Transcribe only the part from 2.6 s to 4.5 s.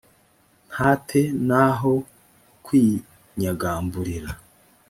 kwinyagamburira